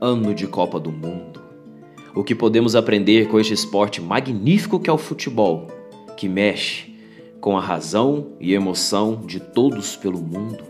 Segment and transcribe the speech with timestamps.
[0.00, 1.42] ano de Copa do Mundo.
[2.14, 5.66] O que podemos aprender com este esporte magnífico que é o futebol,
[6.16, 6.96] que mexe
[7.40, 10.64] com a razão e emoção de todos pelo mundo.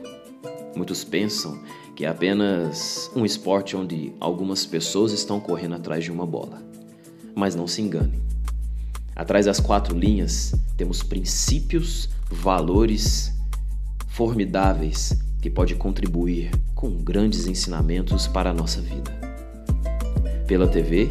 [0.75, 1.59] Muitos pensam
[1.95, 6.63] que é apenas um esporte onde algumas pessoas estão correndo atrás de uma bola.
[7.35, 8.21] Mas não se enganem.
[9.15, 13.33] Atrás das quatro linhas temos princípios, valores
[14.09, 19.11] formidáveis que pode contribuir com grandes ensinamentos para a nossa vida.
[20.47, 21.09] Pela TV,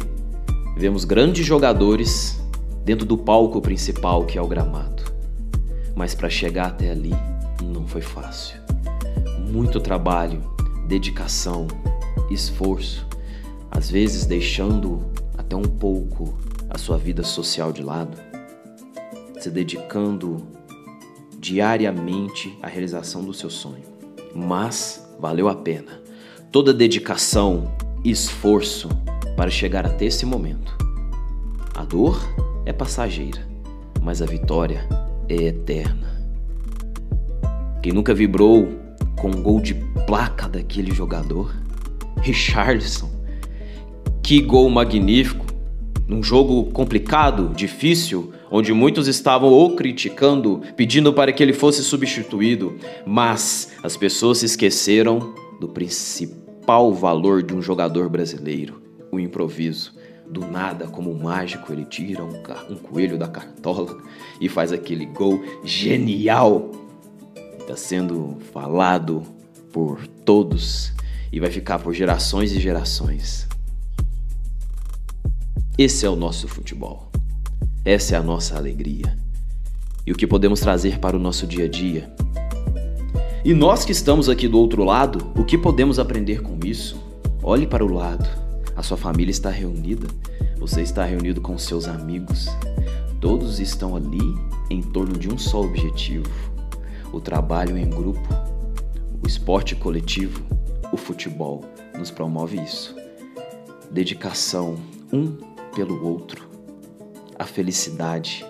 [0.76, 2.40] vemos grandes jogadores
[2.84, 5.04] dentro do palco principal que é o gramado.
[5.94, 7.14] Mas para chegar até ali
[7.62, 8.60] não foi fácil.
[9.50, 10.42] Muito trabalho,
[10.86, 11.66] dedicação,
[12.30, 13.06] esforço,
[13.70, 16.38] às vezes deixando até um pouco
[16.68, 18.16] a sua vida social de lado,
[19.40, 20.46] se dedicando
[21.38, 23.97] diariamente à realização do seu sonho
[24.34, 26.00] mas valeu a pena.
[26.50, 27.72] Toda dedicação
[28.04, 28.88] esforço
[29.36, 30.76] para chegar até esse momento.
[31.74, 32.20] A dor
[32.64, 33.46] é passageira,
[34.02, 34.86] mas a vitória
[35.28, 36.08] é eterna.
[37.82, 38.68] Quem nunca vibrou
[39.16, 39.74] com um gol de
[40.06, 41.54] placa daquele jogador?
[42.20, 43.10] Richarlison.
[44.22, 45.46] Que gol magnífico!
[46.06, 52.76] Num jogo complicado, difícil, onde muitos estavam o criticando, pedindo para que ele fosse substituído,
[53.06, 59.96] mas as pessoas se esqueceram do principal valor de um jogador brasileiro: o improviso.
[60.30, 63.96] Do nada, como um mágico, ele tira um, um coelho da cartola
[64.38, 66.70] e faz aquele gol genial.
[67.58, 69.22] Está sendo falado
[69.72, 70.92] por todos
[71.32, 73.48] e vai ficar por gerações e gerações.
[75.78, 77.08] Esse é o nosso futebol.
[77.88, 79.16] Essa é a nossa alegria
[80.06, 82.12] e o que podemos trazer para o nosso dia a dia.
[83.42, 87.02] E nós que estamos aqui do outro lado, o que podemos aprender com isso?
[87.42, 88.28] Olhe para o lado.
[88.76, 90.06] A sua família está reunida,
[90.58, 92.48] você está reunido com seus amigos.
[93.22, 94.36] Todos estão ali
[94.68, 96.28] em torno de um só objetivo:
[97.10, 98.28] o trabalho em grupo,
[99.24, 100.42] o esporte coletivo,
[100.92, 101.64] o futebol
[101.96, 102.94] nos promove isso.
[103.90, 104.76] Dedicação
[105.10, 105.38] um
[105.74, 106.47] pelo outro
[107.38, 108.44] a felicidade.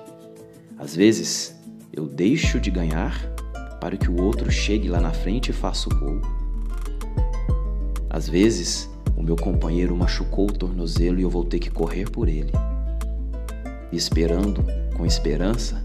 [0.78, 1.54] Às vezes,
[1.92, 3.28] eu deixo de ganhar
[3.80, 6.20] para que o outro chegue lá na frente e faça o gol.
[8.08, 12.28] Às vezes, o meu companheiro machucou o tornozelo e eu vou ter que correr por
[12.28, 12.52] ele,
[13.92, 14.64] esperando
[14.96, 15.84] com esperança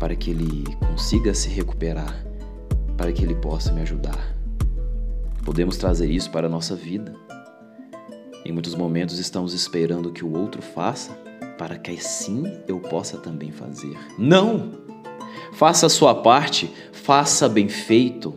[0.00, 2.26] para que ele consiga se recuperar,
[2.96, 4.34] para que ele possa me ajudar.
[5.44, 7.14] Podemos trazer isso para a nossa vida.
[8.44, 11.16] Em muitos momentos estamos esperando que o outro faça
[11.62, 13.96] para que assim eu possa também fazer.
[14.18, 14.72] Não!
[15.52, 18.34] Faça a sua parte, faça bem feito.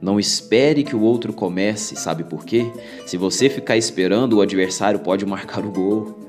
[0.00, 2.70] Não espere que o outro comece, sabe por quê?
[3.06, 6.20] Se você ficar esperando, o adversário pode marcar o gol.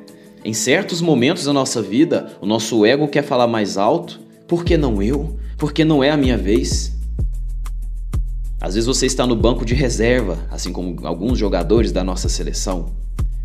[0.44, 4.20] Em certos momentos da nossa vida, o nosso ego quer falar mais alto.
[4.48, 5.38] Por que não eu?
[5.60, 6.98] Porque não é a minha vez.
[8.60, 12.96] Às vezes você está no banco de reserva, assim como alguns jogadores da nossa seleção.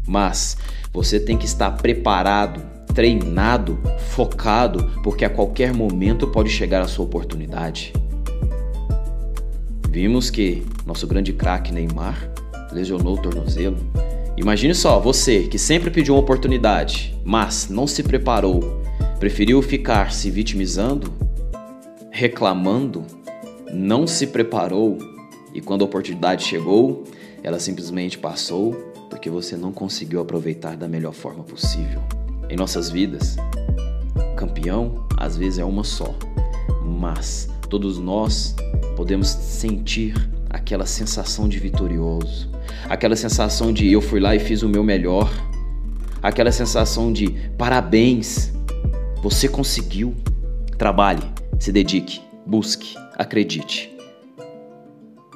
[0.07, 0.57] Mas
[0.93, 2.61] você tem que estar preparado,
[2.95, 3.79] treinado,
[4.11, 7.93] focado, porque a qualquer momento pode chegar a sua oportunidade.
[9.89, 12.31] Vimos que nosso grande craque Neymar
[12.71, 13.77] lesionou o tornozelo.
[14.37, 18.83] Imagine só, você que sempre pediu uma oportunidade, mas não se preparou,
[19.19, 21.13] preferiu ficar se vitimizando,
[22.11, 23.05] reclamando,
[23.73, 24.99] não se preparou
[25.55, 27.05] e quando a oportunidade chegou,
[27.43, 28.93] ela simplesmente passou
[29.23, 32.03] porque você não conseguiu aproveitar da melhor forma possível.
[32.51, 33.37] Em nossas vidas,
[34.37, 36.13] campeão às vezes é uma só,
[36.85, 38.57] mas todos nós
[38.97, 40.13] podemos sentir
[40.51, 42.51] aquela sensação de vitorioso,
[42.89, 45.33] aquela sensação de eu fui lá e fiz o meu melhor,
[46.21, 48.53] aquela sensação de parabéns,
[49.23, 50.17] você conseguiu.
[50.77, 51.23] Trabalhe,
[51.61, 53.89] se dedique, busque, acredite.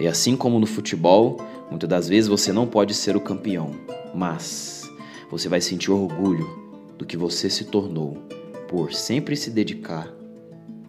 [0.01, 1.39] E assim como no futebol,
[1.71, 3.73] Muitas das vezes você não pode ser o campeão,
[4.15, 4.83] mas
[5.31, 6.47] você vai sentir orgulho
[6.97, 8.17] do que você se tornou
[8.69, 10.13] por sempre se dedicar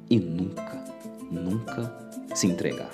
[0.09, 0.83] e nunca,
[1.31, 2.91] nunca se entregar.